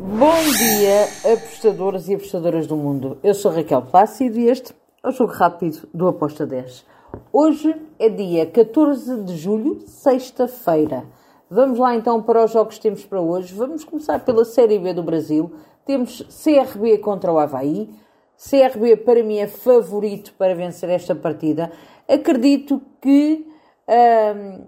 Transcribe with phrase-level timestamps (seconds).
[0.00, 3.18] Bom dia, apostadores e apostadoras do mundo.
[3.20, 6.86] Eu sou Raquel Plácido e este é o Jogo Rápido do Aposta 10.
[7.32, 11.04] Hoje é dia 14 de julho, sexta-feira.
[11.50, 13.52] Vamos lá então para os jogos que temos para hoje.
[13.52, 15.50] Vamos começar pela Série B do Brasil.
[15.84, 17.90] Temos CRB contra o Havaí.
[18.36, 21.72] CRB para mim é favorito para vencer esta partida.
[22.08, 23.44] Acredito que
[23.88, 24.64] hum,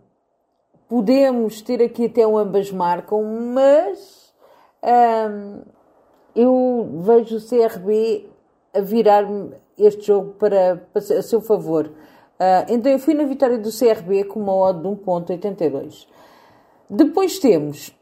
[0.89, 3.23] podemos ter aqui até um ambas marcam,
[3.55, 4.30] mas
[6.35, 8.29] eu vejo o CRB
[8.75, 9.25] a virar
[9.77, 11.87] este jogo para, para a seu favor.
[11.87, 16.06] Uh, então eu fui na vitória do CRB com uma odd de 1.82.
[16.89, 17.95] Depois temos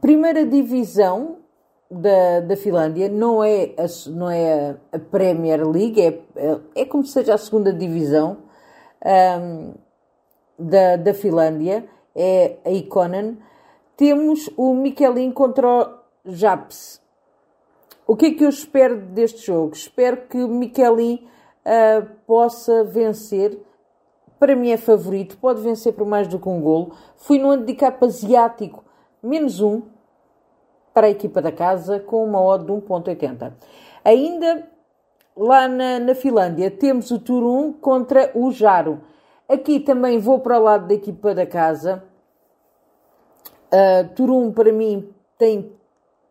[0.00, 1.36] primeira divisão
[1.90, 7.04] da, da Finlândia, não é, a, não é a, Premier League, é, é, é como
[7.04, 8.38] se seja a segunda divisão
[9.40, 9.74] um,
[10.58, 13.38] da, da Finlândia, é a Ikonen.
[13.98, 17.02] Temos o Mikelin contra o Japs.
[18.06, 19.74] O que é que eu espero deste jogo?
[19.74, 21.26] Espero que o Mikelin
[21.66, 23.60] uh, possa vencer.
[24.38, 26.92] Para mim é favorito, pode vencer por mais do que um golo.
[27.16, 28.84] Fui no handicap asiático,
[29.20, 29.82] menos um,
[30.94, 33.52] para a equipa da casa, com uma odd de 1.80.
[34.04, 34.70] Ainda
[35.36, 39.00] lá na, na Finlândia temos o Turun contra o Jaro.
[39.48, 42.04] Aqui também vou para o lado da equipa da casa.
[43.72, 45.72] Uh, Turum, para mim, tem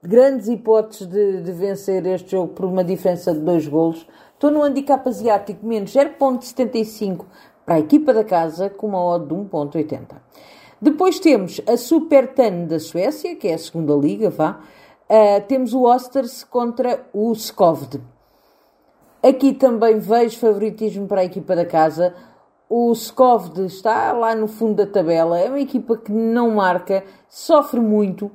[0.02, 4.08] grandes hipóteses de, de, vencer este jogo por uma diferença de dois golos.
[4.34, 7.26] Estou no handicap asiático menos 0.75
[7.66, 10.16] para a equipa da casa com uma odd de 1.80.
[10.82, 14.62] Depois temos a Super Tan da Suécia, que é a segunda liga, vá.
[15.10, 18.02] Uh, temos o Osters contra o Skovd.
[19.24, 22.14] Aqui também vejo favoritismo para a equipa da casa.
[22.70, 27.80] O Skovd está lá no fundo da tabela, é uma equipa que não marca, sofre
[27.80, 28.30] muito.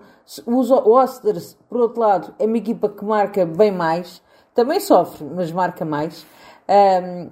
[0.46, 4.22] O Osters, por outro lado, é uma equipa que marca bem mais,
[4.54, 6.26] também sofre, mas marca mais.
[6.66, 7.30] Um,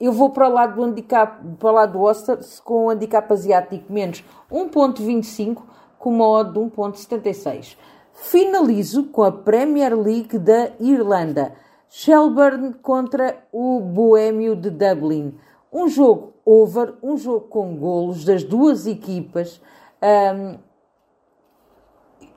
[0.00, 3.30] eu vou para o lado do handicap, para o lado do Osters com o handicap
[3.30, 5.62] asiático menos 1.25
[5.98, 7.76] com uma odd de 1.76.
[8.14, 11.52] Finalizo com a Premier League da Irlanda.
[11.90, 15.38] Shelburne contra o Boêmio de Dublin
[15.74, 19.60] um jogo over, um jogo com golos das duas equipas.
[20.00, 20.58] Um,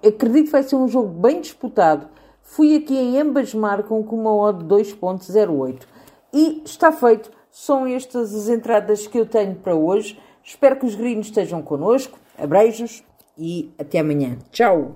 [0.05, 2.09] acredito que vai ser um jogo bem disputado.
[2.41, 5.83] Fui aqui em ambas marcam com uma odd 2.08.
[6.33, 7.29] E está feito.
[7.51, 10.19] São estas as entradas que eu tenho para hoje.
[10.43, 12.17] Espero que os gringos estejam connosco.
[12.37, 13.03] Abreijos
[13.37, 14.37] e até amanhã.
[14.51, 14.95] Tchau!